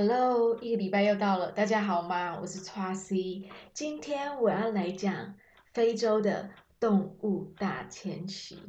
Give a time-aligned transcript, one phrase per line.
[0.00, 2.38] Hello，一个礼拜又到了，大家好吗？
[2.40, 5.34] 我是 Tracy，今天我要来讲
[5.72, 8.62] 非洲的动物大迁徙。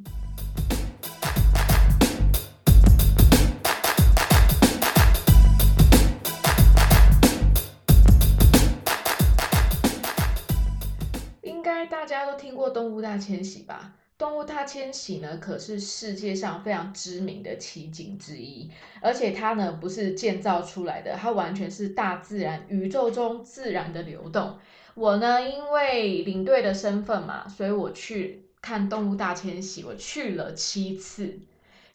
[11.44, 13.94] 应该大家都听过动物大迁徙吧？
[14.20, 18.70] 动物大迁徙呢，可是世界上非常知名的奇景之一，
[19.02, 24.60] 而且它呢不是建造出来的，它完全是大自然、宇宙中自然的流动。
[24.94, 31.40] 我呢，因为领队的身份嘛，所以我去看动物大迁徙，我去了七次，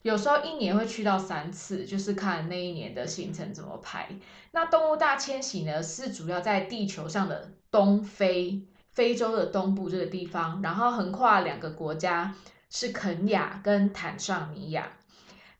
[0.01, 4.09] 有时候一年会去到三次，就是看那一年的行程怎么排。
[4.49, 8.63] 那动物大迁徙呢，是主要在地球上的东非。
[8.95, 12.33] 非洲的东部这个地方，然后横跨两个国家
[12.69, 14.87] 是肯亚跟坦桑尼亚，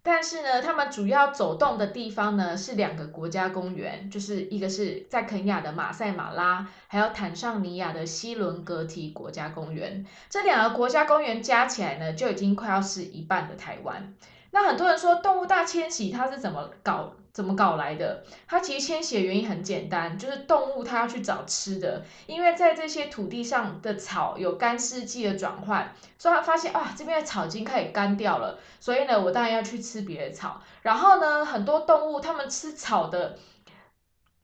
[0.02, 10.06] 但是呢，他们主要走动的地方呢是两个国家公园，就是一个是在肯亚的马赛马拉，还有坦桑尼亚的西伦格提国家公园。
[10.30, 14.14] 这两个国家公园加起来呢，就已经快要是一半的台湾。
[14.56, 17.12] 那很多人说动物大迁徙它是怎么搞？
[17.34, 18.24] 怎么搞来的？
[18.48, 30.62] 它其实迁徙的原因很简单，就是动物它要去找吃的，因为在这些土地上的草有干湿季的转换，所以它发现啊这边的草已经开始干掉了，所以呢我当然要去吃别的草。
[30.84, 33.38] 然后呢很多动物它们吃草的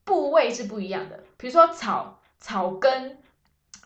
[0.04, 3.18] 部位是不一样的，比如说草草根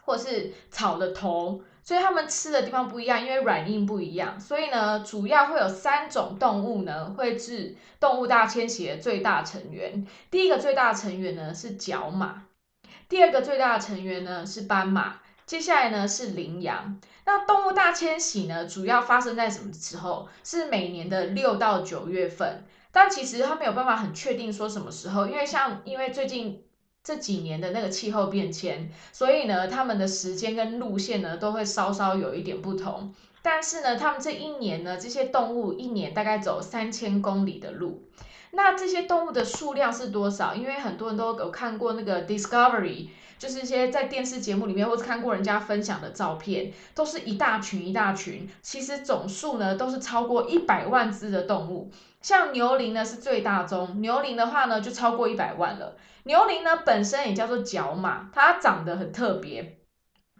[0.01, 1.61] 或是草的头。
[1.85, 10.03] 所以它们吃的地方不一样，因为软硬不一样，所以呢，主要会有三种动物呢，会是动物大迁徙的最大成员。
[10.31, 12.47] 第一个最大成员呢是角马，
[13.07, 16.99] 第二个最大的成员呢是斑马，接下来呢是羚羊。
[17.25, 20.27] 那动物大迁徙呢，主要发生在什么时候？
[20.43, 26.64] 是每年的六到九月份，但其实它没有办法很确定说什么时候，因为像因为最近。
[27.05, 33.13] 这几年的那个气候变迁，所以呢，他们的时间跟路线呢都会稍稍有一点不同。
[33.43, 38.01] 但是呢，他们这一年呢，这些动物一年大概走三千公里的路。
[38.53, 40.55] 那这些动物的数量是多少？
[40.55, 48.49] 因为很多人都有看过那个 Discovery，就是一些在电视节目里面或者看过人家分享的照片，都是一大群一大群。
[48.63, 51.91] 其实总数呢都是超过一百万只的动物。
[52.25, 55.95] 像牛羚呢是最大宗，牛羚的话呢就超过一百万了。
[56.23, 59.77] 牛羚呢本身也叫做角马，它长得很特别，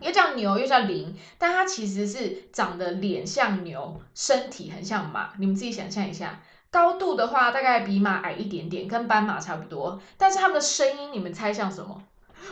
[0.01, 5.34] 又叫牛又叫羚，但它其实是长得脸像牛，身体很像马。
[5.38, 6.41] 你们自己想象一下，
[6.72, 10.02] 高度的话大概比马矮一点点，跟斑马差不多。
[10.17, 12.02] 但是它们的声音，你们猜像什么？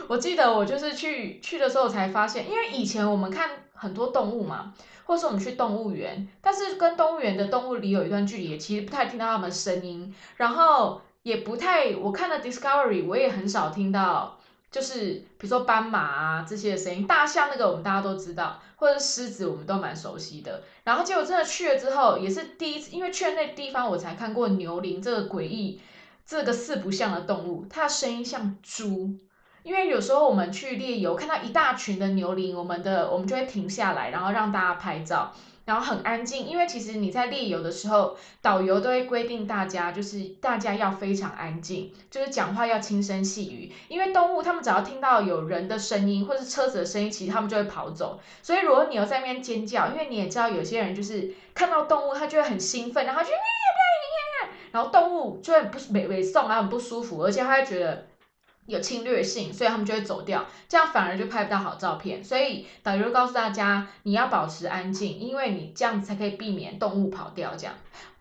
[0.06, 4.72] 我记得我就是去去的时候才发现，因为以前我们看很多动物嘛。
[5.06, 14.38] 或是我们去动物园，但是跟动物园的动物离有一段距离，其实不太听到它们声音，然后也不太，我看了 Discovery，我也很少听到，
[14.70, 25.80] 就是比如说斑马啊这些的声音，大象那个我们大家都知道，或者狮子我们都蛮熟悉的，然后结果真的去了之后，也是第一次，因为去那地方我才看过牛羚这个诡异、
[26.26, 29.18] 这个四不像的动物，它的声音像猪。
[29.64, 35.32] 因为有时候我们去猎游，看到一大群的牛羚，我们的我们就会停下来，然后让大家拍照，
[35.64, 36.46] 然后很安静。
[36.46, 43.72] 因为其实你在猎游的时候，导游都会规定大家，就是大家要非常安静，就是讲话要轻声细语。
[43.88, 48.20] 因为动物它们只要听到有人的声音或是车子的声音，其实它们就会跑走。
[48.42, 53.28] 所以如果你要在那边尖叫，因为你也知道有些人就是看到动物，他就会很兴奋，然后就
[54.72, 58.08] 然后动物就会不没没送啊，很不舒服，而且他会觉得。
[58.66, 62.22] 有侵略性，所以他们就会走掉，这样反而就拍不到好照片。
[62.24, 67.54] 所以导游告诉大家，你要保持安静，因为你这样子才可以避免动物跑掉。
[67.56, 67.74] 这样。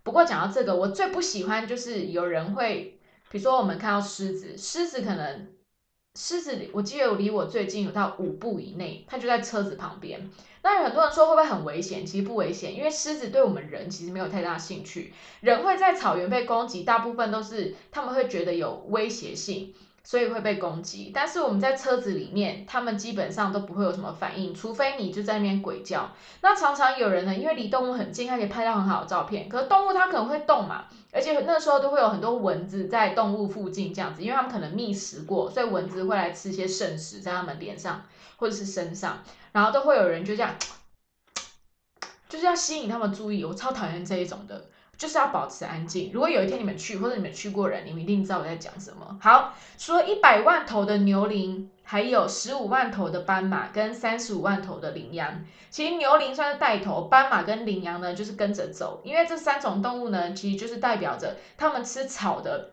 [0.04, 3.00] 不过讲到这个，我最不喜欢就是有人会，
[3.32, 5.48] 比如说我们看到狮子，狮子可能
[6.16, 10.30] 狮子，我记得离我最近有到五步以内，它就在车子旁边。
[10.62, 12.06] 那有很多人说会不会很危险？
[12.06, 15.14] 其实不危险，因为狮子对我们人其实没有太大兴趣。
[15.42, 19.74] 人会在草原被攻击，大部分都是他们会觉得有威胁性。
[20.06, 26.12] 所以会被攻击，但是我们在车子里面，他们基本上都不会有什么反应，除非你就在那边鬼叫。
[26.42, 29.48] 那常常有人呢，因为离动物很近，他可以拍到很好的照片。
[29.48, 38.04] 可是动物它可能会动嘛，而且那时候都会有很多蚊子在动物附近这样子，因为他们可能觅食过，所以蚊子会来吃一些剩食在它们脸上
[38.36, 39.24] 或者是身上，
[39.54, 40.54] 然后都会有人就这样，
[42.28, 43.46] 就是要吸引他们注意。
[43.46, 44.66] 我超讨厌这一种的。
[45.04, 46.12] 就是要保持安静。
[46.14, 49.18] 如果有一天你们去，或者你们去过人，你们一定知道我在讲什么。
[49.22, 55.44] 好，除了一百万头的牛羚，还有十五万头的斑马跟三十五万头的羚羊。
[55.70, 59.02] 其实牛羚算是带头，斑马跟羚羊呢就是跟着走。
[59.04, 62.72] 因为这三种动物呢，其实就是代表着它们吃草的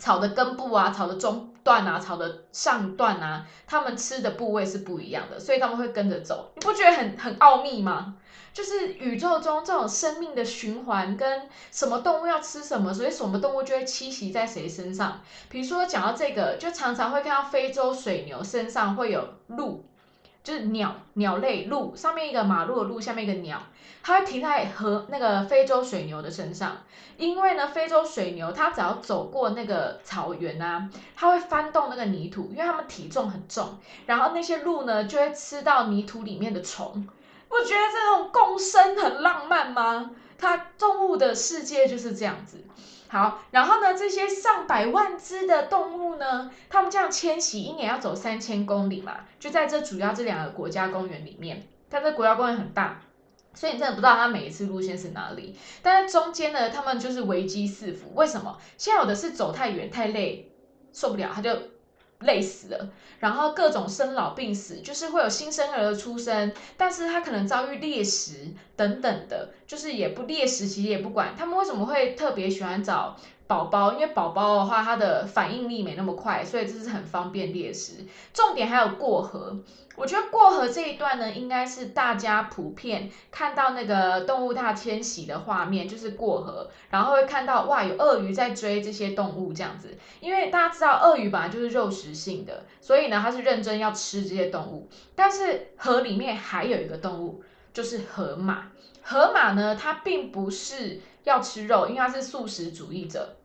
[0.00, 6.50] 草的根部啊，草的中段啊，草的上段啊，它们吃的部位是不一样的，所以他们会跟着走。
[6.56, 8.16] 你不觉得很很奥秘吗？
[8.52, 15.20] 就是宇宙中这种生命的循环，跟什么动物要吃什么，所以什么动物就会栖息在谁身上。
[15.48, 19.84] 比如说讲到这个，就常常会看到非洲水牛身上会有鹿。
[20.44, 23.60] 就是鸟鸟类鹿上面一个马路的鹿，下面一个鸟，
[24.02, 26.74] 它会停在和那个非洲水牛的身上，
[27.18, 37.06] 因为呢，非洲水牛它只要走过那个草原啊，它会翻动那个泥土，因为它们体重很重，然后那些鹿呢就会吃到泥土里面的虫。
[37.48, 40.10] 我觉得这种共生很浪漫吗？
[40.36, 42.64] 它动物的世界就是这样子。
[43.08, 51.66] 好，然后呢，这些上百万只的动物呢，它们这样迁徙，一年要走三千公里嘛，就在这主要这两个国家公园里面。
[51.90, 53.00] 它这国家公园很大，
[53.54, 55.56] 所以你真的不知道它每一次路线是哪里。
[55.82, 58.12] 但是中间呢，他们就是危机四伏。
[58.14, 58.58] 为什么？
[58.76, 60.52] 现在有的是走太远太累，
[60.92, 61.50] 受不了，他就。
[62.20, 73.16] 累死了，然后各种生老病死，就是会有新生儿的出生，但是他可能遭遇猎食等等的，就是也不猎食，其实也不管他们为什么会特别喜欢找。
[73.48, 78.04] 宝宝，因为宝宝的话，它的反应力没那么快，所以这是很方便猎食。
[78.34, 79.58] 重点还有过河，
[79.96, 89.96] 我觉得过河这一段呢，应该是大家普遍看到那个动物大迁徙的画面，就是过河，然后会看到哇，有鳄鱼在追这些动物这样子。
[90.20, 94.90] 因为大家知道鳄鱼本来就是肉食性的，所以呢，它是认真要吃这些动物。
[95.14, 97.42] 但是河里面还有一个动物，
[97.72, 98.66] 就是河马。
[99.02, 103.36] 河马呢，它并不是要吃肉，因为它是素食主义者。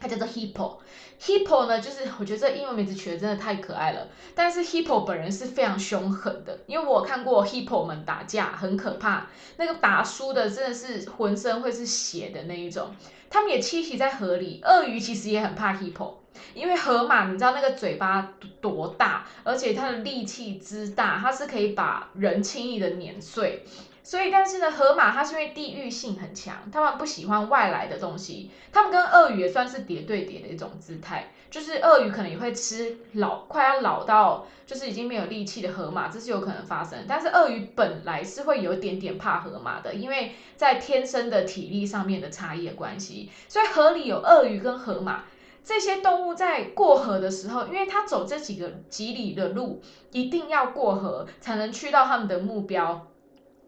[0.00, 4.08] 它叫做 hippo，hippo 呢，就是我觉得这英文名字取得真的太可爱了。
[4.34, 9.26] 但是 hippo 本人是非常凶狠的，因为我看过 hippo 们打架，很可怕。
[9.58, 12.94] 那个打输的真的是浑身会是血的那一种。
[13.28, 14.60] 他们也栖息在河里。
[14.64, 16.14] 鳄鱼其实也很怕 hippo，
[16.54, 23.64] 因为河马你知道那个嘴巴多大，而且它的力气之大，它是可以把人轻易的碾碎。
[24.10, 28.50] 所以，但是呢，河马它是因为地域性很强，他们不喜欢外来的东西。
[28.72, 37.04] 他们跟鳄鱼也算是叠对叠的一种姿态，就是鳄鱼可能也会吃老快要老到就是已经没有力气的河马，这是有可能发生。
[37.06, 43.30] 但是鳄鱼本来是会有一点点怕河马的，因为在天生的体力上面的差异的关系。
[43.46, 45.22] 所以河里有鳄鱼跟河马
[45.62, 49.80] 这些动物在过河的时候，因为它走这几个几里的路，
[50.10, 53.06] 一定要过河才能去到他们的目标。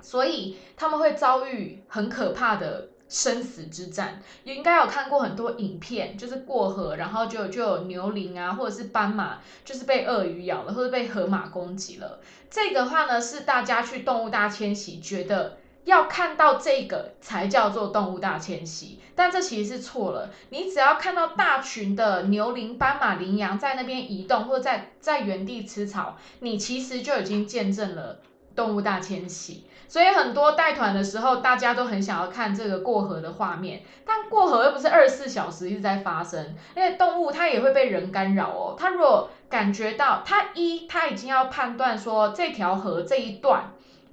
[0.03, 12.21] 所以他们会遭遇很可怕的生死之战，也应该有看过很多影片，就是过河，然后就就有牛羚啊，或者是斑马，就是被鳄鱼咬了，或者被河马攻击了。
[12.51, 20.31] 这个话呢，是大家去动物大迁徙，觉得要看到这个才叫做动物大迁徙，但这其实是错了。
[20.49, 28.21] 你只要看到大群的牛羚、斑马、羚羊在那边移动，或者在在原地吃草，你其实就已经见证了
[28.57, 29.65] 动物大迁徙。
[29.93, 38.75] 所以很多带团的时候，大家都很想要看这个过河的画面，但过河又不是二十四小时一直在发生，因为动物它也会被人干扰哦。
[38.79, 43.65] 它如果感觉到它一，它已经要判断说这条河这一段，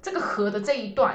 [0.02, 1.14] 这个河的这一段，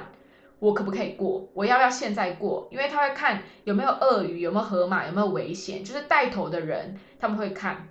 [0.57, 1.47] 我可不可以过？
[1.53, 2.67] 我要不要现在过？
[2.71, 7.87] 因为他会看有没有鳄鱼，有没有河马，有没有危险，就是带头的人他们会看。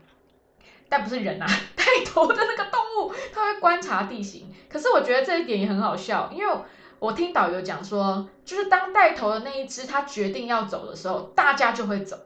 [0.89, 4.53] 但不是人啊， 带头的那个动物，它会观察地形。
[4.69, 6.55] 可是我觉得这一点也很好笑，因为
[6.99, 12.19] 我听导游讲说，就是当带头的那一只它决定要走的时候，大家就会走，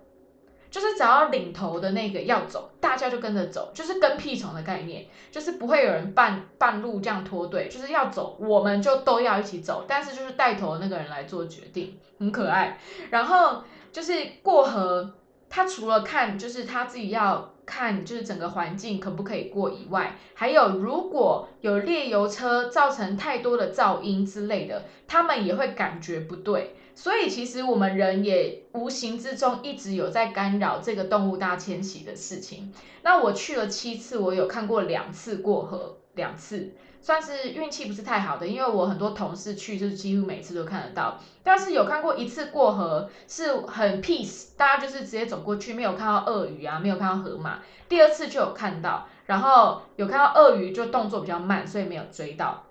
[0.70, 12.78] 就是只要领头的那个要走，大家就跟着走，就是跟屁虫的概念，就是不会有人半半路这样脱队，就是要走，我们就都要一起走，但是就是带头的那个人来做决定，很可爱。
[13.10, 15.14] 然后就是过河，
[15.50, 17.54] 他除了看，就是他自己要。
[17.68, 26.76] 看，就是整个环境可不可以过以外，还有如果有猎油车造成太多的噪音之类的，他们也会感觉不对。
[26.98, 32.72] 所以其实我们人也无形之中一直有在干扰这个动物大迁徙的事情。
[33.02, 36.72] 那我去了七次，我有看过两次过河，两次。
[37.00, 41.20] 算是运气不是太好的，因为我很多同事去，就是几乎每次都看得到。
[41.44, 47.60] 但是有看过一次过河是很 peace，大家就是直接走过去，没有看到鳄鱼啊，没有看到河马。
[47.88, 52.64] 第二次就有看到，然后有看到鳄鱼，就动作比较慢，所以没有追到。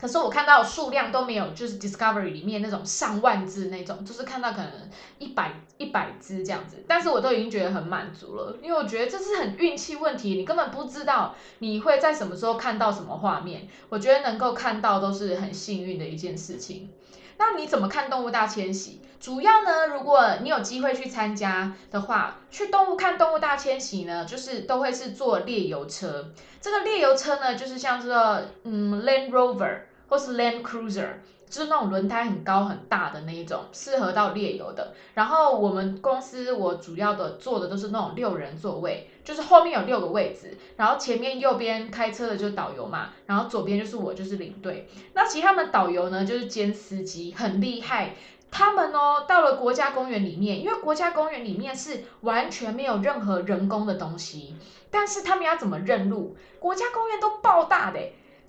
[0.00, 4.72] 可是我看到数量都没有，就是 Discovery 里面那种上万只那种，就是看到可能
[5.18, 16.90] 一百一百只这样子，但是我都已经觉得很满足了，因为我觉得这是很运气问题，你根本不知道你会在什么时候看到什么画面，我觉得能够看到都是很幸运的一件事情。
[17.36, 19.00] 那你怎么看动物大迁徙？
[19.18, 26.30] 主要呢，如果你有机会去参加的话，去动物看动物大迁徙呢，就是都会是坐猎游车。
[26.60, 29.80] 这个猎游车呢，就是像这个嗯 Land Rover
[30.10, 31.08] 或是 Land Cruiser，
[31.48, 34.92] 就是那种轮胎很高很大的那一种，适合到猎游的。
[35.14, 44.88] 然后我们公司我主要的坐的都是那种六人座位，就是后面有六个位置，然后前面右边开车的就是导游嘛，然后左边就是我就是领队。
[45.14, 48.14] 那其实他们导游呢，就是兼司机，很厉害。
[48.52, 54.56] 他们哦，到了国家公园里面，因为国家公园里面是完全没有任何人工的东西，
[54.90, 56.36] 但是他们要怎么认路？
[56.58, 58.00] 国家公园都爆大的，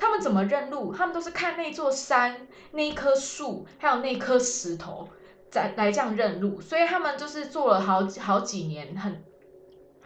[0.01, 0.91] 他们怎么认路？
[0.91, 5.07] 他们都是看那座山、那棵树，还有那颗石头，
[5.51, 6.59] 在来这样认路。
[6.59, 9.23] 所以他们就是做了好好几年，很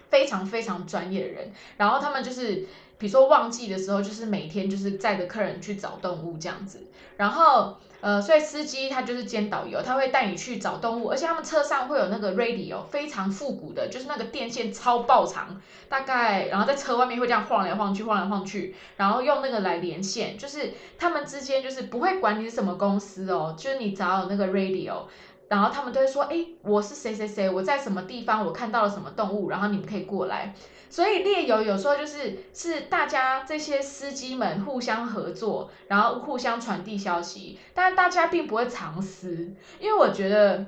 [0.10, 1.54] 非常非常专业的人。
[1.78, 6.86] 然后他们就是，比如说旺季的时候，就是每天就是载着客人去找动物这样子。
[7.16, 7.78] 然后。
[8.06, 15.60] 呃，所以司机他就是兼导游，他会带你去找动物，而且他们车上会有那个 radio，非常复古的，就是那个电线超爆长，
[15.90, 25.06] 大概，然后在车外面会这样晃来晃去，晃来晃去，然后用那个来连线，就是他们之间就是不会管你是什么公司哦，就是你只要有那个 radio，
[25.48, 30.54] 然后他们都会说，哎，我是谁谁谁，我在什么地方，我看到了什么动物，然后你们可以过来。
[30.88, 40.68] 所以猎游有时候就是是大家这些司机们互相合作，然后互相传递消息，但大家并不会藏私，因为我觉得，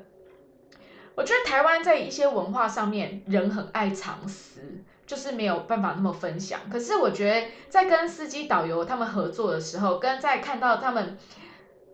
[1.15, 4.59] 我觉得台湾在一些文化上面人很爱藏私，
[5.05, 6.59] 就是没有办法那么分享。
[6.69, 11.17] 可是我觉得在跟司机导游他们合作的时候，跟在看到他们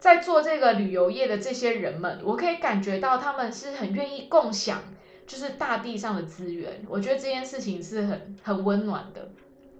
[0.03, 4.83] 在做这个旅游业的这些人们，我可以感觉到他们是很愿意共享。
[5.25, 9.29] 就是大地上的资源，我觉得这件事情是很很温暖的。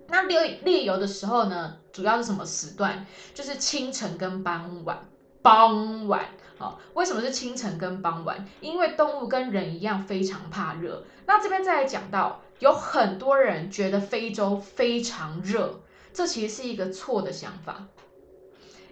[0.07, 3.05] 那猎猎游的时候呢，主要是什么时段？
[3.33, 5.05] 就是清晨跟傍晚。
[5.41, 6.25] 傍晚，
[6.57, 8.47] 好，为什么是清晨跟傍晚？
[8.61, 11.03] 因为动物跟人一样非常怕热。
[11.25, 15.81] 那这边再来讲到，有很多人觉得非洲非常热，
[16.13, 17.87] 这其实是一个错的想法。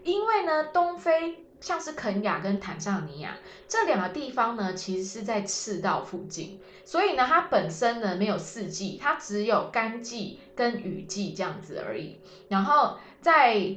[0.04, 1.46] 因为呢，东非。
[1.62, 12.18] 像是肯亚跟坦桑尼亚这两个地方呢，其实是在赤道附近，所以呢，它本身呢没有四季，它只有干季跟雨季这样子而已。
[12.48, 13.76] 然后在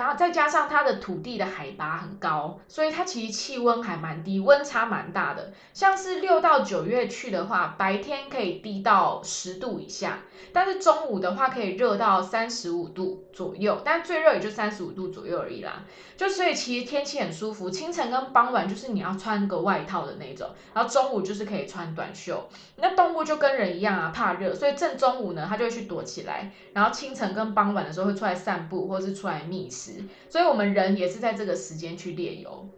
[0.00, 5.52] 然后再加上它的土地的海拔很高，所以它其实气温还蛮低，温差蛮大的。
[5.72, 10.20] 像是六到九月去的话，白天可以低到十度以下，
[10.52, 15.84] 但是中午的话可以热到三十五度左右，但最热也就三十五度左右而已啦。
[16.16, 22.48] 就所以其实天气很舒服，清晨跟傍晚就是你要穿个外套的那种，然后中午就是可以穿短袖。
[22.76, 29.85] 那动物就跟人一样啊，怕热，所以正中午呢，它就会去躲起来，然后清晨跟傍晚的时候会出来散步，或者是出来觅食。
[30.28, 32.68] 所以，我们人也是在这个时间去猎游。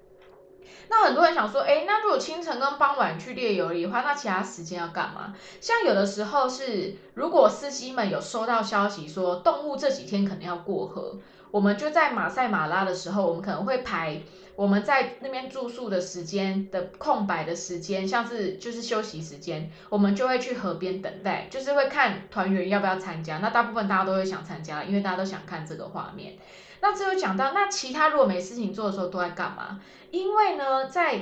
[0.90, 5.34] 那很多人想说，哎，那如果清晨跟傍晚去猎游的话，那其他时间要干嘛？
[5.60, 11.18] 像有的时候是，如果司机们有收到消息说动物这几天可能要过河，
[11.50, 14.22] 我们就在马赛马拉的时候，我们可能会排
[14.56, 23.38] 我们在那边住宿的时间的空白的时间，像是就是休息时间，我们就会去河边等待，就是会看团员要不要参加。
[23.38, 26.38] 那大部分大家都会想参加，因为大家都想看这个画面。
[26.80, 29.80] 那这有讲到，那其他如果没事情做的时候都在干嘛？
[30.10, 31.20] 因为呢，在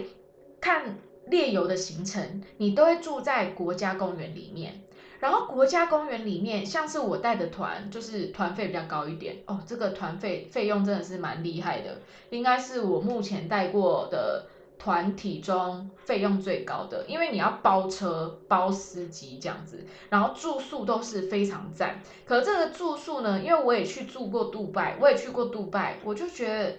[0.60, 0.96] 看
[1.26, 4.80] 列游的行程，你都会住在国家公园里面。
[5.18, 9.60] 然后国家公园里面，像是我带的团，就是团费比较高一点哦。
[9.66, 11.98] 这个团费费用真的是蛮厉害的，
[12.30, 14.46] 应该是我目前带过的。
[14.78, 22.00] 团体中费用最高的，因为你要包车、包司机这样子，然后住宿都是非常赞。
[22.24, 26.76] 可这个住宿呢，因为我也去住过杜拜，我也去过杜拜，我就觉得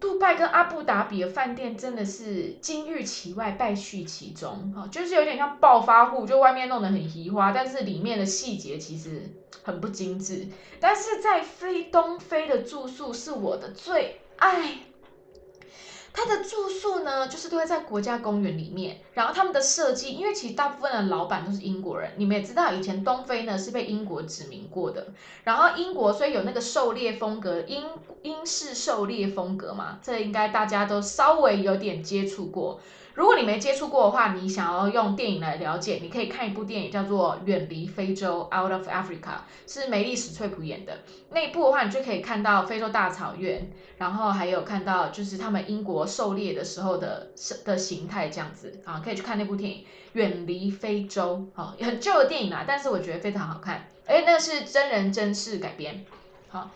[0.00, 9.22] 杜拜跟阿布达比的饭店真的是金玉其外，败絮其中，啊，就是有点像暴发户，就外面弄得很奇花，但是里面的细节其实
[9.62, 10.48] 很不精致。
[10.80, 14.78] 但是在非东非的住宿是我的最爱。
[16.12, 19.00] 他的住宿呢，就是都会在国家公园里面。
[19.14, 25.08] 然后他们的设计，因为其实大部分的老板都是英国人，你们也知道，以前东非呢是被英国殖民过的。
[25.44, 27.84] 然后英国所以有那个狩猎风格，英
[28.22, 32.80] 英式狩猎风格嘛，这应该大家都稍微有点接触过。
[33.14, 41.00] 如果你没接触过的话，你想要用电影来了解，你可以看一部电影叫做《远离非洲》（Out of Africa），是梅丽史翠普演的。
[41.30, 47.28] 那一部的话，你就可以看到非洲大草原，然后还有看到就是他们英国狩猎的时候的
[47.64, 49.78] 的形态这样子啊，可以去看那部电影
[50.14, 53.88] 《远离非洲》啊，很旧的电影啦，但是我觉得非常好看。
[54.06, 56.04] 哎，那是真人真事改编。
[56.48, 56.70] 好，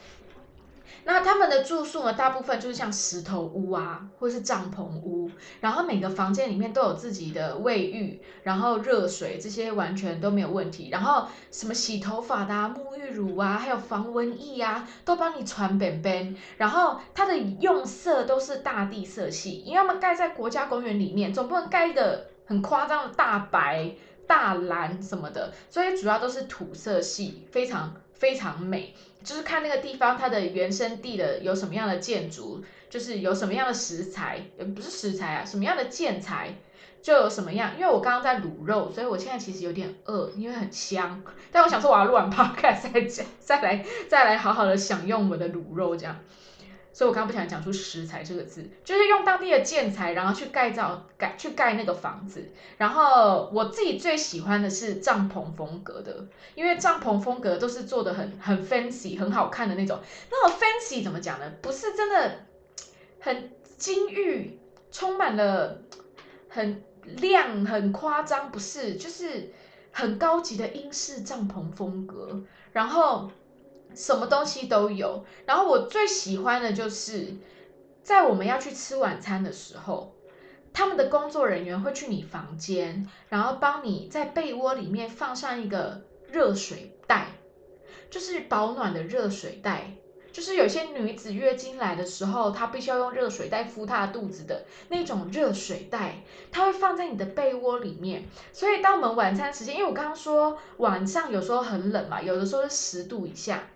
[1.05, 10.89] 那他们的住宿呢，大部分就是像石头屋啊，或是帐篷屋，然后每个房间里面都有自己的卫浴，然后热水这些完全都没有问题。
[10.91, 16.37] 然后什么洗头发的、啊、沐浴乳啊，还有防蚊液啊，都帮你传本本。
[16.57, 23.93] 然后它的用色都是大地色系，因为他们盖在国家公园里面，总不能盖的很夸张的大白、
[24.27, 28.95] 大蓝什么的，所以主要都是土色系，非常非常美。
[29.25, 36.55] 就是看那个地方它的原生地的有什么样的建筑，就是有什么样的食材，呃不是食材啊，什么样的建材
[37.03, 37.73] 就有什么样。
[37.77, 41.25] 因为我刚刚在卤肉，所以我现在其实有点饿，因为很香。
[41.51, 46.17] 但我想说我要录完 podcast 再讲，再来再来好好的享用我的卤肉这样。
[46.97, 52.43] 所以我刚刚不想讲出食材这个字，就是用当地的建材，然后去盖造盖去盖那个房子。
[52.79, 60.01] 然后我自己最喜欢的是帐篷风格的，因为帐篷风格都是做的很很 fancy 很好看的那种。
[60.31, 61.53] 那种 fancy 怎么讲呢？
[61.61, 62.47] 不是真的
[63.21, 64.59] 很金玉，
[64.91, 65.83] 充满了
[66.49, 69.53] 很亮很夸张，不是，就是
[69.93, 72.43] 很高级的英式帐篷风格。
[72.73, 73.31] 然后。
[73.97, 77.35] 什么东西都有，然后我最喜欢的就是
[78.03, 80.15] 在我们要去吃晚餐的时候，
[80.75, 87.29] 他们的工作人员会去你房间，然后帮你在被窝里面放上一个热水袋，
[88.11, 89.93] 就是保暖的热水袋，
[90.31, 96.23] 就是有些女子月经来的时候，她必须要用热水袋敷她肚子的那种热水袋，
[96.53, 103.67] 它会放在你的被窝里面，所以当我们晚餐时间，因为我刚刚说晚上有时候很冷嘛，有的时候是十度以下。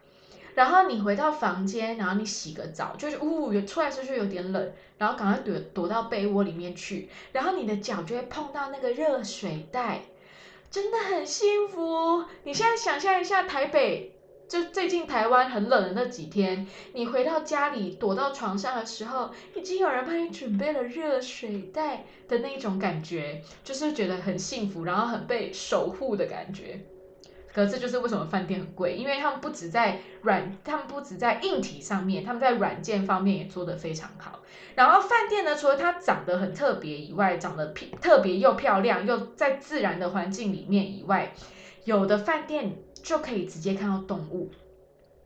[0.54, 10.02] 然后你回到房间，然后你洗个澡，就是呜，出来时候就有点冷，然后赶快躲躲到被窝里面去，然后你的脚就会碰到那个热水袋，
[10.71, 12.25] 真的很幸福。
[12.45, 14.12] 你现在想象一下，台北
[14.49, 26.80] 就最近台湾很冷的那几天，你回到家里躲到床上的时候，已经有人帮你准备了热水袋的那种感觉，就是觉得很幸福，然后很被守护的感觉。
[27.52, 34.39] 可这就是为什么饭店很贵，因为他们不止在软，他们不止在硬体上面，他们在软件方面也做得非常好。
[34.76, 41.32] 然后饭店呢，除了它长得很特别以外，长得漂特别又漂亮，又在自然的环境里面以外，
[41.84, 44.50] 有的饭店就可以直接看到动物。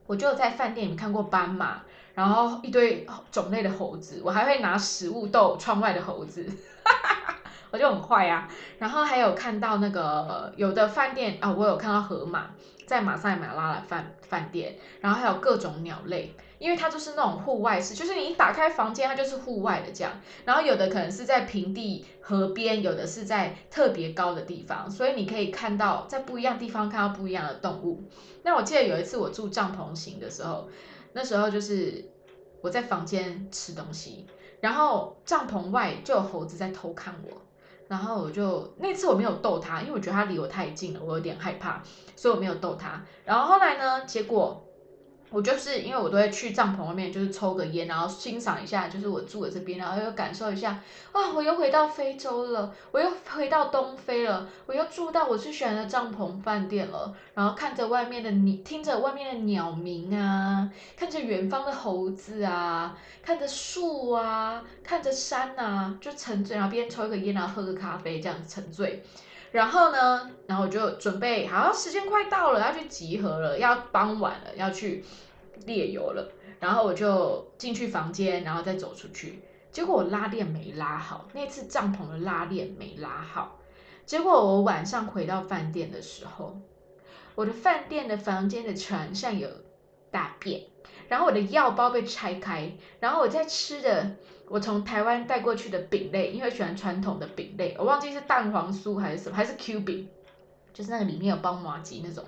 [0.07, 1.83] 我就在饭店里面看过斑马，
[2.15, 6.47] 然后一堆种类的猴子，我还会拿食物逗窗外的猴子。
[6.85, 7.39] 哈哈哈
[7.75, 12.51] 我就很坏呀，然后还有看到那个有的饭店啊，我有看到河马
[12.87, 20.13] 在马赛马拉的饭饭店，然后还有各种鸟类，因为它就是那种户外式，就是你一打开房间，它就是户外的这样。
[20.45, 28.05] 然后有的可能是在平地河边，有的是在特别高的地方，所以你可以看到在不一样地方看到不一样的动物。
[28.45, 30.69] 那我记得有一次我住帐篷型的时候，
[31.13, 32.05] 那时候就是
[32.61, 34.29] 我在房间吃东西，
[34.61, 37.44] 然后帐篷外就有猴子在偷看我。
[37.89, 41.83] 然后我就那次我没有逗他，因为我觉得他离我太近了，我有点害怕，
[42.17, 43.03] 所以我没有逗他。
[43.25, 44.65] 然后后来呢，结果
[45.35, 50.81] 我就是因为我都会去帐篷外面，就是抽个烟，然后欣赏一下，就是我住的这边，然后又感受一下，
[51.13, 69.03] 哇，我又回到非洲了，我又回到东非了，我又住到我最喜欢的帐篷饭店了，然后看着外面的鸟，听着外面的鸟鸣啊，看着远方的猴子啊，看着树啊，看着山啊，就沉醉，然后边抽一个烟，然后喝个咖啡，这样子沉醉。
[69.55, 75.03] 然后呢，然后我就准备，好，时间快到了，要去集合了，要傍晚了，要去。
[75.67, 79.41] 猎游了，然后我就进去房间，然后再走出去。
[79.71, 83.61] 结果我拉链没拉好，那次帐篷的拉链没拉好。
[84.05, 86.61] 结果我晚上回到饭店的时候，
[87.37, 89.49] 我的饭店的房间的床上有
[90.11, 90.65] 大便，
[91.09, 94.17] 然后我的药包被拆开，然后我在吃的
[94.49, 100.09] 我从台湾带过去的饼类，因为喜欢传统的饼类，我忘记是蛋黄酥还是什么，还是 Q 饼，
[100.73, 102.25] 就是那个里面有包麻吉那种。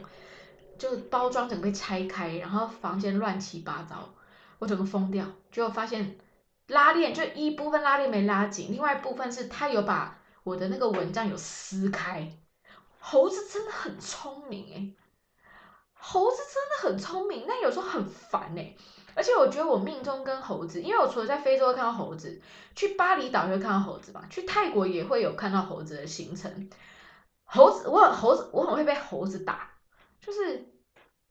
[0.78, 4.10] 就包装整个被拆开，然后房间乱七八糟，
[4.58, 5.24] 我整个疯掉。
[5.50, 6.18] 结果发现
[6.66, 12.30] 拉链就一部分拉链没拉紧，另外一部分是他有把我的那个蚊帐有撕开。
[12.98, 14.94] 猴子真的很聪明诶，
[15.94, 18.76] 猴子真的很聪明，但有时候很烦诶。
[19.16, 22.40] 而且我觉得我命中跟猴子，因为我除了在非洲看到猴子，
[22.74, 26.70] 去巴厘岛会看到猴子嘛，去泰国也会有看到猴子的行程。
[27.44, 29.70] 猴子，我猴子，我很会被猴子打。
[30.20, 30.72] 就是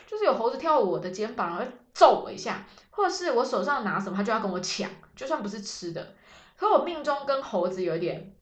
[0.07, 6.15] 就是有猴子跳我的肩膀，然后揍我一下，或者是我手上拿什么，他就要跟我抢，就算不是吃的。
[6.57, 8.33] 可我命中跟猴子有点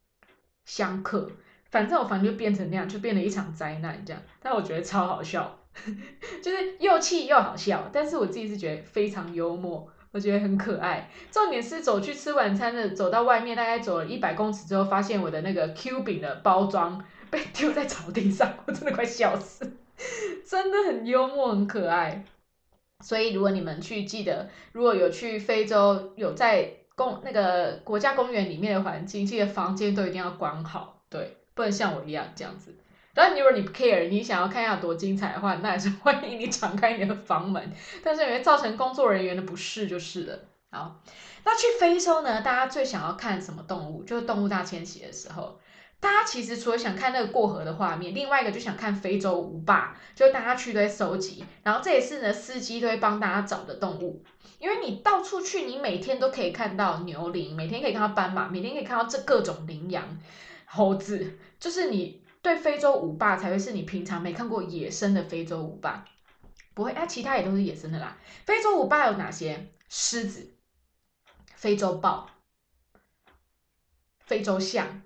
[0.64, 1.30] 相克，
[1.72, 4.22] 反正我反正就变成那样，就变了一场灾难这样。
[4.40, 5.63] 但我觉得超好笑，
[6.42, 7.90] 就是又气又好笑。
[7.92, 11.10] 但是我自己是觉得非常幽默，我觉得很可爱。
[11.32, 19.72] 重点是走去吃晚餐的，走到外面大概走了一百公尺之后，发现我的那个 Q 饼的包装 被丢在草地上，我真的快笑死，
[20.46, 22.24] 真的很幽默，很可爱。
[23.02, 31.38] 所以如果你们去记得，如果有去非洲，有在公那个国家公园里面的环境，记得房间都一定要关好，对。
[31.56, 32.76] 不能像我一样这样子。
[33.16, 37.72] 但，如果你不 care，你想要看一下多精彩的话，那还是欢迎你敞开你的房门。
[38.04, 40.40] 但是也会造成工作人员的不适，就是了。
[40.72, 41.00] 好，
[41.44, 42.42] 那去非洲呢？
[42.42, 44.04] 大家最想要看什么动物？
[44.04, 45.60] 就是动物大迁徙的时候，
[46.00, 51.46] 大家其实除了想看那个过河的画面，另外一个就想看非洲舞霸，就大家去都会收集。
[51.62, 54.24] 然后这也是呢，司机都会帮大家找的动物，
[54.58, 60.18] 因为你到处去，你每天都可以看到牛羚，每天可以看到斑马，每天可以看到这各种羚羊。
[60.66, 66.06] 猴子就是你对非洲舞霸才会是你平常没看过野生的非洲舞霸，
[66.76, 68.18] 不会哎，其他也都是野生的啦。
[68.46, 69.72] 非洲舞霸有哪些？
[69.88, 70.54] 狮子、
[71.56, 72.30] 非洲豹、
[74.26, 75.02] 非洲象、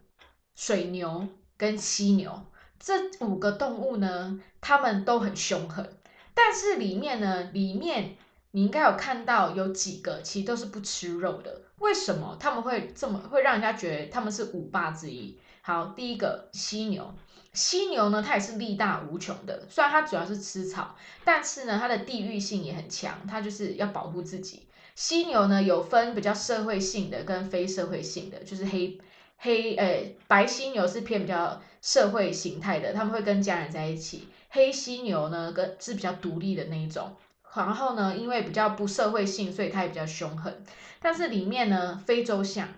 [0.56, 2.45] 水牛跟犀牛
[2.80, 5.97] 这五个动物呢，它们都很凶狠，
[6.34, 8.15] 但是里面呢，里面
[8.52, 11.62] 你应该有看到有几个其实都是不吃肉的。
[11.80, 15.39] 为什么他们会这么会让人家觉得他们是舞霸之一？
[15.67, 17.13] 好，第一个犀牛，
[17.51, 19.67] 犀牛呢，它也是力大无穷的。
[19.69, 24.65] 虽然它主要是吃草，但是呢，它的地域性也很强，它就是要保护自己。
[24.95, 28.97] 犀牛呢，有分比较社会性的跟非社会性的，就是黑
[29.39, 34.30] 黑诶，白犀牛是偏比较社会形态的，他们会跟家人在一起。
[34.47, 37.13] 黑犀牛呢，跟是比较独立的那一种。
[37.53, 40.63] 然后呢，因为比较不社会性，所以它也比较凶狠。
[41.01, 42.69] 但是里面呢，非洲象。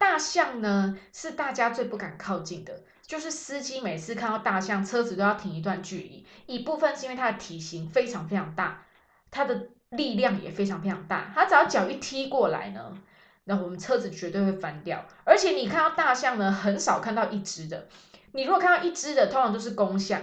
[0.00, 6.26] 大象呢是大家最不敢靠近的，就是司机每次看到大象，车子都要停一段距离。
[6.46, 8.82] 一部分是因为它的体型非常非常大，
[9.30, 12.96] 它的力量也非常非常大，它只要脚一踢过来呢，
[13.44, 15.04] 那我们车子绝对会翻掉。
[15.24, 17.86] 而且你看到大象呢，很少看到一只的，
[18.32, 20.22] 你如果看到一只的，通常都是公象。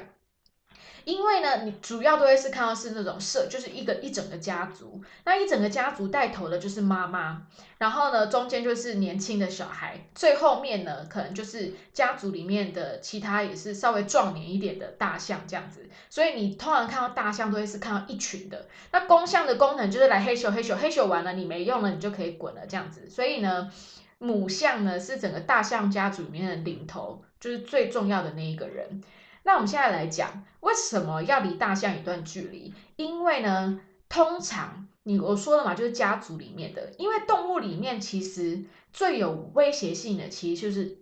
[1.08, 7.44] 因为呢，你主要都会是看到是那种社，就是一个一整个家族，那一整个家族带头的就是妈妈，
[7.78, 15.90] 然后呢，中间就是年轻的小孩，最后面呢，可能就是家族里面的其他也是稍微壮年一点的大象这样子。
[16.10, 18.68] 所以你通常看到大象都会是看到一群的。
[18.92, 23.10] 那公象的功能就是来黑咻黑咻黑咻完了，你没用了，你就可以滚了这样子。
[23.10, 23.72] 所以呢，
[24.18, 29.02] 母象呢是整个大象家族里面的领头，就是最重要的那一个人。
[29.48, 32.74] 那我们现在来讲，为什么要离大象一段距离？
[32.98, 33.80] 因为呢，
[34.10, 40.98] 通常你我说了嘛，就是家族里面的，因为动物里面其实最有威胁性的，其实就是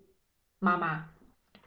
[0.59, 1.05] 妈妈，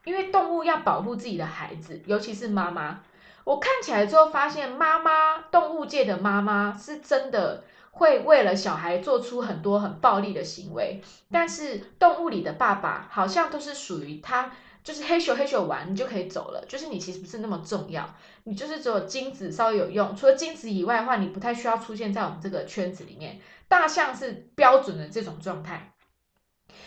[0.05, 3.01] 因为动物要保护自己的孩子，尤其是妈妈。
[3.43, 14.53] 我看起来之后发现，妈妈动物界的妈妈是真的会为了小孩做出很多很暴力的行为，但是动物里的爸爸好像都是属于他。
[14.89, 16.65] 就是黑咻黑咻完，你就可以走了。
[16.67, 20.17] 就是你其实不是那么重要，你就是只有精子稍微有用。
[20.17, 23.39] 除了精子以外的话，你不太需要出现在我们这个圈子里面。
[23.69, 25.93] 大象是标准的这种状态。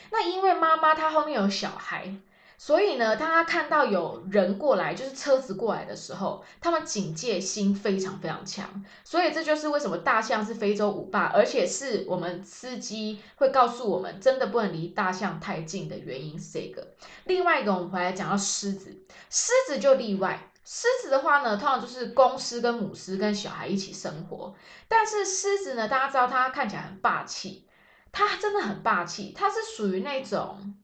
[0.10, 2.16] 那因为妈妈她后面有小孩。
[2.64, 8.86] 所以呢，当他看到有人过来，就是车子过来的时候，他们警戒心非常非常强。
[9.04, 16.90] 所以这就是为什么大象是非洲舞霸，而且是我们司机会告诉我们，真的不能离大象太近的原因是这个。
[17.24, 18.96] 另外一个，我们回来讲到狮子，
[19.32, 20.52] 狮子就例外。
[20.64, 24.54] 狮子的话呢，通常就是公狮跟母狮跟小孩一起生活。
[24.88, 27.66] 但是狮子呢，大家知道它看起来很霸气，
[28.12, 30.76] 它真的很霸气，它是属于那种。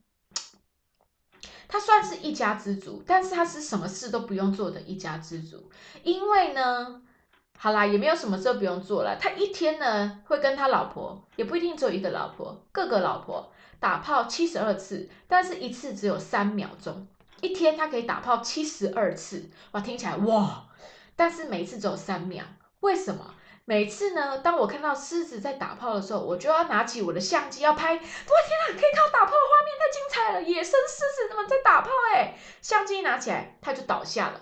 [1.68, 5.70] 他算是一家之主，但是他是什么事都不用做的一家之主。
[6.02, 7.02] 因为呢，
[7.58, 9.16] 好啦，也没有什么事不用做了。
[9.20, 17.06] 他一天呢会跟他老婆，也不一定只有一个老婆，各个老婆打炮七十二次，但是一次只有三秒钟。
[17.40, 20.66] 一天他可以打炮七十二次，哇，听起来哇，
[21.14, 22.44] 但是每次只有三秒，
[22.80, 23.34] 为什么？
[23.68, 27.92] 每次呢，当我看到狮子在打炮的时候，我就要拿起我的相机要拍。
[27.92, 30.42] 我天啊，可以看到打炮的画面，太精彩了！
[30.42, 31.90] 野生狮子怎么在打炮？
[32.14, 34.40] 哎，相机一拿起来，它就倒下了，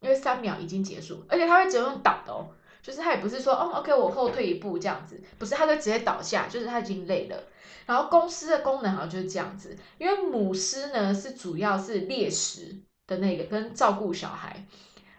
[0.00, 2.50] 因为三秒已经结束，而且它会只用倒的哦，
[2.82, 7.44] 就是它也不是说哦，OK，我后退一步这样子，不是，它就直接倒下，就是它已经累了。
[7.86, 14.66] 然后公狮的功能好像就是这样子，因为母狮呢是主要是猎食的那个，跟照顾小孩。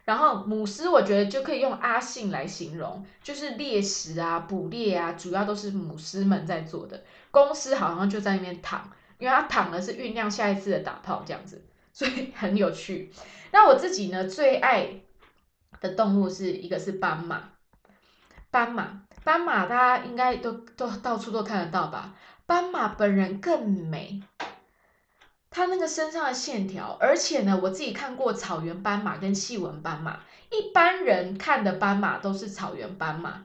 [0.07, 7.03] 然后母狮，我觉得就可以用阿信来形容，就是猎食啊、捕猎啊，主要都是母狮们在做的。
[7.29, 11.61] 公狮好像就在那边躺，因为它躺了是酝酿下一次的打炮这样子。
[11.91, 13.11] 所以很有趣。
[13.51, 14.87] 那我自己呢，最爱
[15.81, 17.49] 的动物是一个是斑马，
[18.49, 22.15] 斑马，斑马，大家应该都都到处都看得到吧？
[22.45, 24.23] 斑马本人更美，
[25.57, 30.19] 它那个身上的线条，而且呢，我自己看过草原斑马跟细纹斑马，
[30.51, 33.43] 一般人看的斑马都是草原斑马，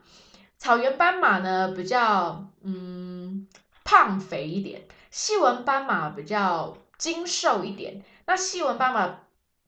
[0.58, 3.48] 草原斑马呢比较嗯
[3.82, 9.18] 胖肥一点，细纹斑马比较精瘦一点，那细纹斑马。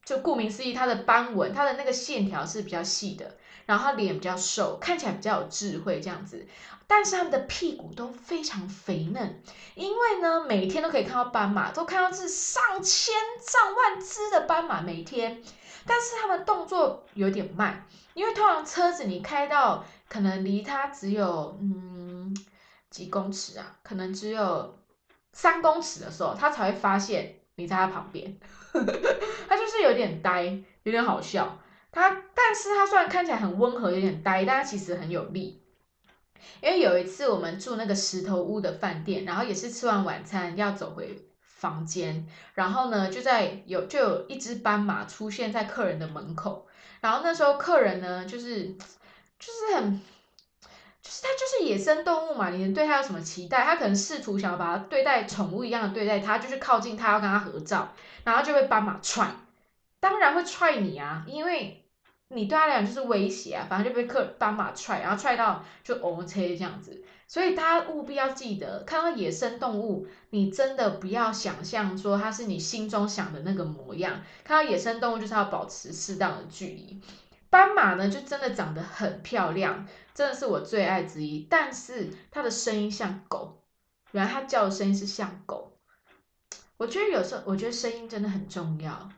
[0.04, 6.46] 就顾名思义，它的斑纹，它的那个线条是比较细的，然后它脸比较瘦，看起来比较有智慧这样子。
[6.86, 9.42] 但是他们的屁股都非常肥嫩，
[9.74, 15.42] 因为呢，每天都可以看到斑马，都看到是上千上万只的斑马每天。
[15.86, 22.36] 但是他们动作有点慢，因为通常车子你开到可能离它只有嗯
[22.90, 24.78] 几公尺啊，可能只有
[25.32, 28.38] 三公尺的时候，它才会发现你在它旁边。
[29.48, 30.44] 他就是有点呆，
[30.82, 31.58] 有点好笑。
[31.94, 35.62] 他，但是他虽然看起来很温和，有点呆，但他其实很有力。
[36.60, 46.66] 因为有一次我们住那个石头屋的饭店，然后也是吃完晚餐要走回房间，然后呢就在有就有一只斑马出现在客人的门口，
[47.00, 48.64] 然后那时候客人呢就是
[49.38, 50.00] 就是很。
[51.02, 53.62] 就是它就是野生动物嘛，你能对它有什么期待？
[53.62, 57.92] 他可能试图想要把它对待宠物一样的对待它，就是靠近它要跟它合照，
[58.24, 59.30] 然后就被斑马踹，
[60.00, 61.83] 当然会踹你啊，因为
[62.34, 67.02] 你对他来讲就是威胁啊，反正就被克斑马踹，然后踹到就 OK 这样子。
[67.26, 74.22] 所以大家务必要记得，看到野生动物，你真的不要想象说它是你心中想的那个模样。
[74.44, 77.00] 看到野生动物就是要保持适当的距离。
[77.48, 81.46] 斑马呢，就真的长得很漂亮，真的是我最爱之一。
[81.48, 83.62] 但是它的声音像狗，
[84.12, 85.78] 原来它叫的声音是像狗。
[86.76, 89.08] 我觉得有时候，我觉得声音真的很重要，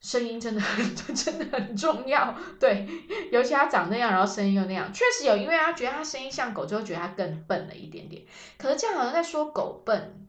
[0.00, 2.34] 声音真的很 真的很重要。
[2.60, 2.88] 对，
[3.32, 8.22] 尤其它长那样，然后声音又那样，确实有，因为他觉得它声音像狗，就会觉得它更笨了一点点。
[8.56, 10.28] 可是这样好像在说狗笨，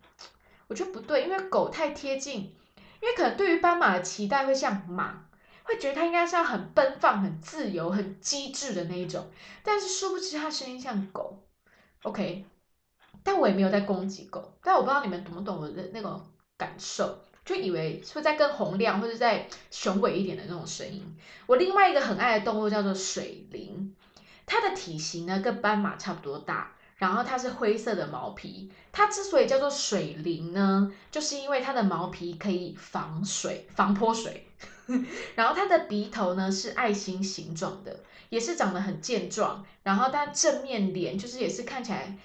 [0.68, 2.36] 我觉得不对，因为狗太贴近，
[3.02, 5.26] 因为可能对于斑马的期待会像马。
[5.66, 9.30] 会觉得它应该是要很奔放、很自由、很机智的那一种，
[9.62, 11.44] 但是殊不知它声音像狗。
[12.02, 12.44] OK，
[13.22, 16.26] 但我也没有在攻击狗，但我不知道你们懂不懂我的那种
[16.58, 21.04] 感受，就以为会在更洪亮或者在雄伟一点的那种声音。
[21.48, 23.96] 我另外一个很爱的动物叫做水灵，
[24.46, 26.74] 它的体型呢跟斑马差不多大。
[26.98, 34.46] 然后它是灰色的毛皮，它之所以叫做水灵呢，就是因为它的毛皮可以防水、防泼水。
[35.34, 39.66] 然后它的鼻头呢是爱心形状的，也是长得很健壮。
[39.82, 42.16] 然后它正面脸就是也是看起来，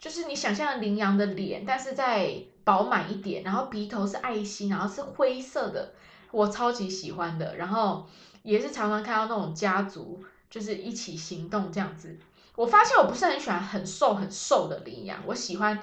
[0.00, 3.44] 就是你想象羚羊的脸，但是在饱满一点。
[3.44, 5.94] 然后鼻头是爱心，然后是灰色的，
[6.32, 7.56] 我超级喜欢的。
[7.56, 8.06] 然后
[8.42, 12.18] 也是常常看到那种家族就是一起行动这样子。
[12.56, 15.78] 我发现我不是很喜欢很瘦很瘦的羚羊，我喜欢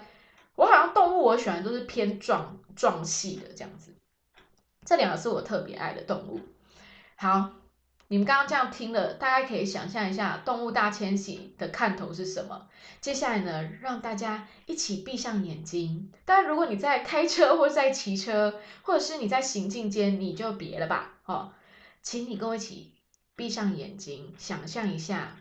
[0.56, 3.93] 我好像动物我喜欢都是偏壮壮系的这样子，
[4.86, 6.39] 这两个是我特别爱的动物。
[7.15, 7.52] 好，
[8.13, 12.69] 你们刚刚这样听了，大家可以想象一下动物大迁徙的看头是什么？
[13.02, 16.12] 接下来呢，让大家一起闭上眼睛。
[16.23, 21.17] 当然，如果你在开车或在骑车，或者是你在行进间，你就别了吧。
[21.26, 21.54] 哦，
[22.04, 22.93] 请你跟我一起
[23.36, 25.36] 闭上眼睛，想象一下。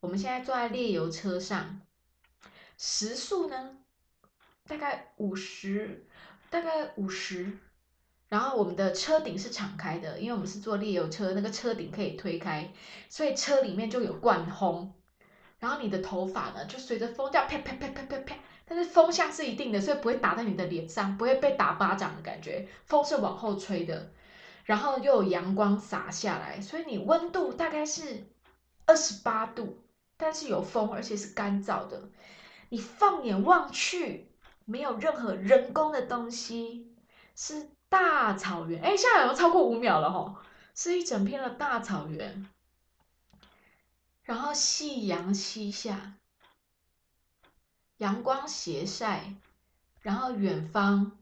[0.00, 1.80] 我们现在坐在列油车上，
[2.76, 3.78] 时速呢
[4.68, 6.06] 大概五十，
[6.50, 7.56] 大概五十。
[8.30, 12.72] 然后我们的车顶是敞开的，因为我们是坐列油车，那个车顶可以推开，
[13.10, 14.94] 所以车里面就有灌风。
[15.58, 22.66] 然后你的头发呢就随着风叫啪啪啪啪啪啪，但是风向是一定的，所以不会打在你的脸上，不会被打巴掌的感觉。
[22.86, 24.10] 风是往后吹的，
[24.64, 28.24] 然后又有阳光洒下来，所以你温度大概是
[28.86, 29.84] 二十八度。
[30.16, 32.10] 但是有风，而且是干燥的。
[32.68, 34.30] 你放眼望去，
[34.66, 36.94] 没有任何人工的东西，
[37.34, 38.80] 是大草原。
[38.80, 40.42] 哎，现在有超过五秒了哈，
[40.74, 42.48] 是一整片的大草原。
[44.22, 46.14] 然后夕阳西下，
[47.98, 49.34] 阳光斜晒，
[50.00, 51.18] 然后远方，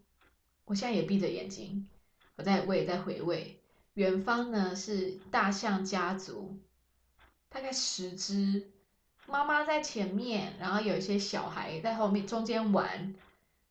[0.67, 1.89] 我现在也闭着眼睛，
[2.37, 3.61] 我在我也在回味。
[3.95, 6.61] 远方呢是大象家族，
[7.49, 8.71] 大概十只。
[9.27, 13.15] 妈妈在前面，然后有一些小孩在后面中间玩，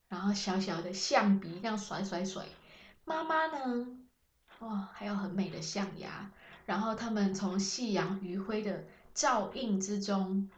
[0.07, 2.45] 然后小小的象鼻这样甩甩甩。
[3.07, 3.87] 妈妈呢，
[4.59, 6.29] 哇，还有很美的象牙。
[6.65, 10.51] 然后他们从夕阳余晖的照映之中，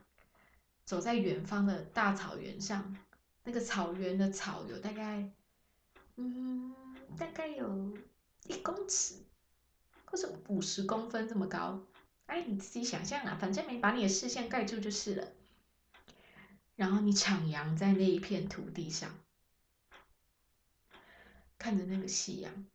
[0.84, 2.98] 走在远方的大草原上。
[3.44, 5.32] 那个草原的草有大概，
[6.16, 6.74] 嗯，
[7.18, 7.96] 大概有
[8.48, 9.16] 一公尺，
[10.06, 11.84] 或者五十公分这么高。
[12.26, 15.28] 哎，你自己想象啊，反正没把你的视线盖住就是了。
[16.76, 19.12] 然后你徜徉在那一片土地上，
[21.60, 22.65] 看着那个夕阳，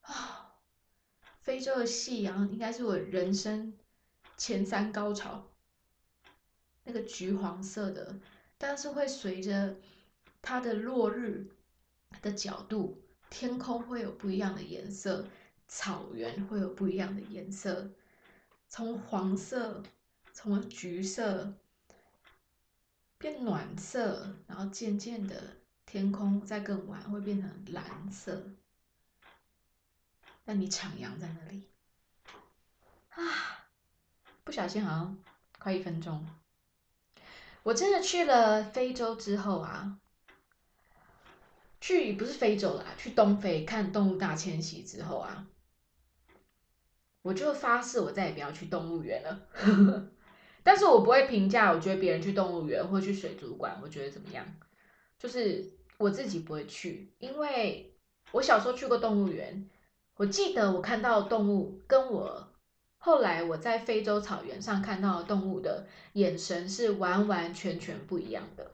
[0.00, 0.56] 啊，
[1.40, 3.78] 非洲的夕阳应该是我人生
[4.36, 5.48] 前三高潮。
[6.82, 8.18] 那个橘黄色的，
[8.58, 9.76] 但是会随着
[10.40, 11.46] 它的落日
[12.20, 13.00] 的角度，
[13.30, 15.28] 天空会有不一样的颜色，
[15.68, 17.92] 草原会有不一样的颜色，
[18.68, 19.84] 从黄色，
[20.32, 21.54] 从橘色。
[23.18, 25.58] 变暖色，然后渐渐的
[25.92, 28.42] 天空再更晚会变成蓝色。
[30.42, 31.68] 但你徜徉在那里，
[33.10, 33.68] 啊，
[34.42, 35.18] 不小心好像
[35.58, 36.26] 快一分钟。
[37.62, 39.98] 我真的去了非洲之后啊，
[41.78, 45.46] 去不是非洲啦，去东非看动物大迁徙之后啊，
[47.20, 49.46] 我就发誓我再也不要去动物园了。
[50.64, 54.46] 但是我不会评价，我觉得别人去动物园或去水族馆，我觉得怎么样？
[55.18, 55.70] 就是
[56.02, 57.94] 我自己不会去，因为
[58.32, 59.70] 我小时候去过动物园，
[60.16, 62.48] 我记得我看到动物跟我
[62.98, 68.72] 后来我在非洲草原上看到的动物的眼神是完完全全不一样的。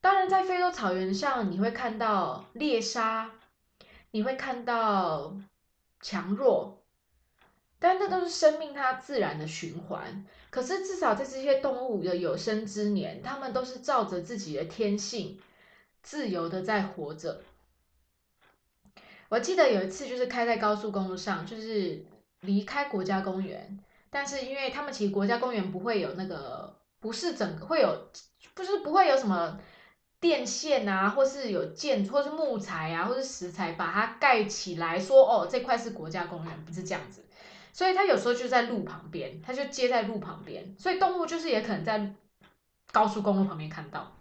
[0.00, 3.32] 当然，在非洲草原上你会看到猎杀，
[4.12, 5.36] 你会看到
[6.00, 6.84] 强弱，
[7.80, 10.24] 但那都是生命它自然的循环。
[10.50, 15.40] 可是至少在这些动物的有生之年，它们都是照着自己的天性，
[16.02, 17.42] 自由的在活着。
[19.28, 22.04] 我记得有一次就是开在高速公路上，就是
[22.40, 28.10] 离开国家公园，但是因为他们其实国家公园不会有那个，不是整个会有，
[28.54, 29.60] 不是不会有什么
[30.18, 37.24] 电线啊，或是有建或是木材啊，或是石材把它盖起来，说哦这块是国家公园，不是这样子。
[37.70, 42.14] 所以它有时候就在路旁边，它就接在路旁边，所以动物就是也可能在
[42.90, 44.17] 高速公路旁边看到。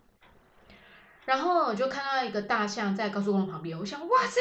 [1.28, 4.40] 然后我就看到一个大象在高速公路旁边，我想哇塞，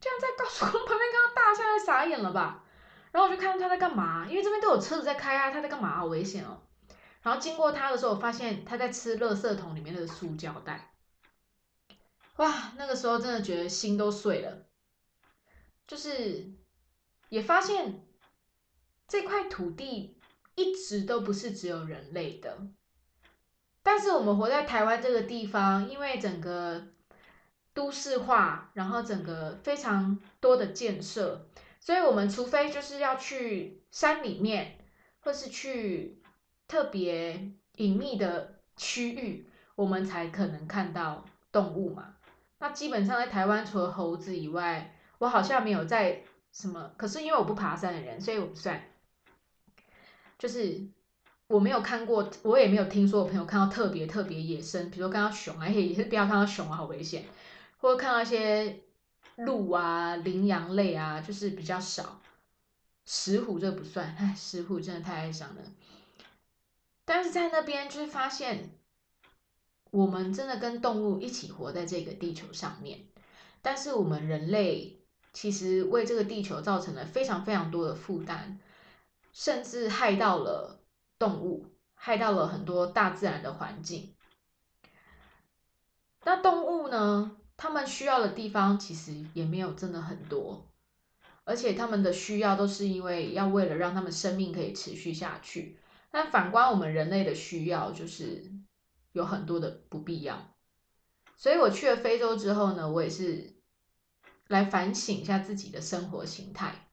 [0.00, 2.62] 居然在高速公路旁边看到大象，太傻眼了吧？
[3.10, 5.96] 然后我就看到它在干嘛，因为这边都有车子在开啊，它在干嘛？
[5.96, 6.62] 好危险哦！
[7.22, 10.94] 然后经过它的时候，我发现它在吃垃圾桶里面的塑胶袋。
[12.36, 14.66] 哇，那个时候真的觉得心都碎了，
[15.88, 16.52] 就是
[17.28, 18.06] 也发现。
[19.08, 20.20] 这块土地
[20.54, 22.56] 一直都不是只有人类的，
[23.82, 26.88] 但是我们活在台湾这个地方，因为整个
[27.72, 31.46] 都市化，然后整个非常多的建设，
[31.80, 34.78] 所以我们除非就是要去山里面，
[35.20, 36.20] 或是去
[36.68, 42.16] 特别隐秘的区域，我们才可能看到动物嘛。
[42.58, 46.92] 那基本上在台湾，除了猴子以外，我好像没有在什么。
[46.98, 48.84] 可是因为我不爬山的人，所以我不算。
[50.38, 50.86] 就是
[51.50, 57.24] 我没有看过，我也没有听说我朋友看到特别特别野生，比如说看到熊啊， 也是不要看到熊啊，好危险。
[57.78, 58.84] 或者看到一些
[59.34, 62.20] 鹿啊、羚羊类啊，就是比较少。
[63.04, 65.62] 石虎这不算，哎，石虎真的太哀伤了。
[67.04, 68.70] 但是在那边就是发现，
[69.90, 73.00] 我们真的跟动物一起活在这个地球上面，
[73.60, 75.00] 但是我们人类
[75.32, 78.60] 其实为这个地球造成了非常非常多的负担。
[79.32, 80.79] 甚至害到了
[81.20, 84.16] 动物，害到了很多大自然的环境。
[86.24, 87.36] 那动物呢？
[87.58, 90.66] 它们需要的地方其实也没有真的很多，
[91.44, 95.78] 而且它们的需要都是因为要为了让它们生命可以持续下去。
[96.10, 98.50] 但反观我们人类的需要，就是
[99.12, 100.54] 有很多的不必要。
[101.36, 103.56] 所以我去了非洲之后呢，我也是
[104.48, 106.89] 来反省一下自己的生活形态。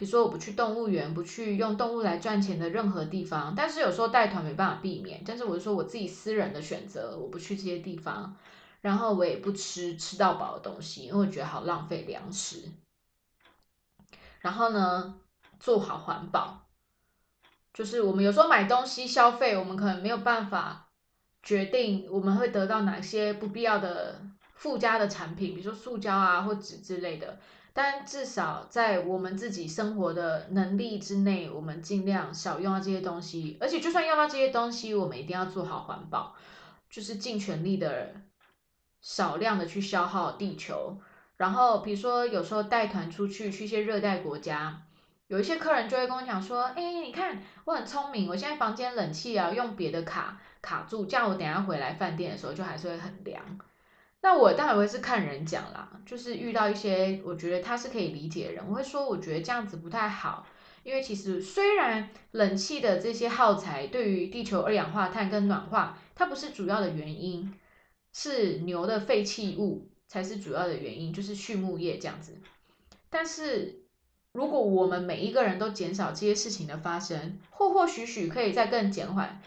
[0.00, 3.52] 比如说，我不去动物园，不去用动物来赚钱的任何地方。
[3.54, 5.22] 但是有时候带团没办法避免。
[5.26, 8.34] 但是我就说我自己私人的选择，我不去这些地方，
[8.80, 12.62] 然后我也不吃吃到饱的东西，因为我觉得好浪费粮食。
[14.40, 15.16] 然后呢，
[15.58, 16.66] 做好环保，
[17.74, 20.88] 就是我们有时候买东西消费，我们可能没有办法
[21.42, 24.18] 决定我们会得到哪些不必要的
[24.54, 27.38] 附加的产品，比如说塑胶啊或纸之类的。
[27.82, 33.56] 但至少在我们自己生活的能力之内，我们尽量少用到这些东西。
[33.58, 36.36] 而且，就算用到这些东西，我们一定要做好环保，
[36.90, 38.12] 就是尽全力的
[39.00, 40.98] 少量的去消耗地球。
[41.38, 44.82] 然后，比如说有时候带团出去去一些热带国家，
[45.28, 53.42] 有一些客人就会跟我讲说：“哎，你看我很聪明，我现在房间冷气啊用别的卡卡住，这样我等下回来饭店的时候就还是会很凉。”
[54.22, 60.46] 那我当然会是看人讲啦，就是遇到一些我觉得他是可以理解的人，我会说我觉得这样子不太好，
[60.82, 67.54] 因为其实虽然冷气的这些耗材对于地球二氧化碳跟暖化，它不是主要的原因，
[68.12, 72.36] 是牛的废弃物才是主要的原因，就是畜牧业这样子。
[73.08, 73.84] 但是
[74.32, 79.40] 如果我们每一个人都减少这些事情的发生，或或许许可以再更减缓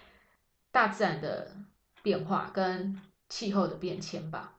[0.71, 1.55] 大自然的
[2.01, 2.99] 变化跟
[3.29, 4.55] 气候的变迁吧。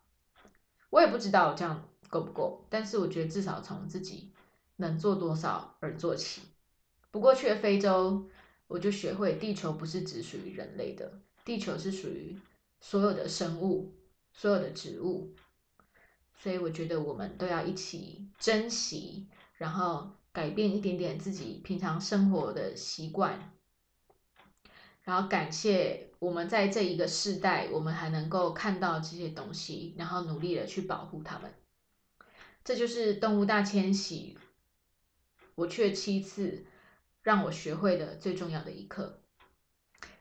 [0.94, 4.30] 我也不知道这样够不够，但是我觉得至少从自己
[4.76, 6.42] 能做多少而做起。
[7.10, 8.30] 不过去了非洲，
[8.68, 12.38] 我就学会地球不是只属于人类的，地球是属于
[12.80, 13.92] 所有的生物、
[14.32, 15.34] 所有的植物。
[16.36, 23.52] 所以我觉得我们都要一起珍惜，然后改变一点点自己平常生活的习惯，
[25.04, 26.08] 然后感谢。
[26.20, 31.52] 我们在这一个世代，我们还能够看到这些东西，然后努力的去保护它们。
[32.64, 34.38] 这就是动物大迁徙，
[35.54, 36.64] 我去了七次，
[37.22, 39.20] 让我学会的最重要的一课。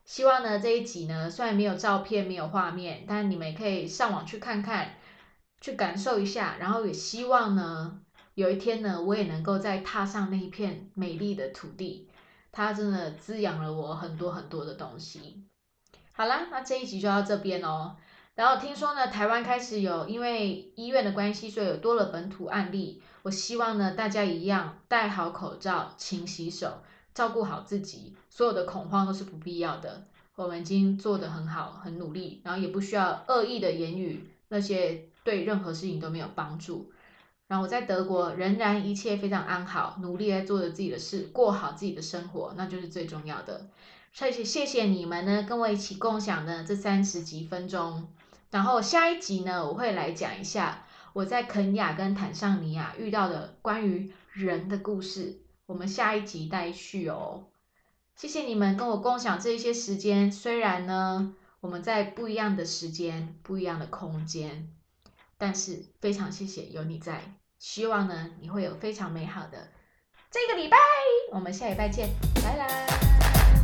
[0.03, 4.97] 希望呢这一集呢，虽然没有照片，没有画面，但你们也可以上网去看看，
[5.61, 6.57] 去感受一下。
[6.59, 8.01] 然后也希望呢，
[8.34, 12.09] 有一天呢，我也能够再踏上那一片美丽的土地，
[12.53, 15.43] 它真的滋养了我很多很多的东西。
[16.13, 17.97] 好啦，那这一集就到这边哦。
[18.35, 23.01] 然后听说呢，台湾开始有因为医院的关系，所以有多了本土案例。
[23.23, 26.83] 我希望呢，大家一样戴好口罩，勤洗手，
[27.15, 28.15] 照顾好自己。
[28.29, 30.05] 所有的恐慌都是不必要的。
[30.35, 36.91] 我们已经做得很好，很努力，然后也不需要恶意的言语，那些对任何事情都没有帮助。
[37.53, 43.69] 然后我在德国仍然一切非常安好，努力在做着自己的事，过好自己的生活，那就是最重要的。
[44.11, 48.07] 所以谢谢你们呢，跟我一起共享的这三十几分钟。
[48.49, 55.37] 然后下一集呢，我会来讲一下我在肯亚跟坦桑尼亚遇到的关于人的故事。
[55.67, 57.43] 我们下一集待续哦。
[58.15, 64.69] 谢谢你们跟我共享这一些时间，虽然呢我们在不一样的时间、不一样的空间，
[65.37, 67.21] 但是非常谢谢有你在。
[67.64, 69.70] 希望呢你会有非常美好的
[70.30, 70.78] 这个礼拜。
[71.32, 72.09] 我们下礼拜见，
[72.43, 73.62] 拜拜。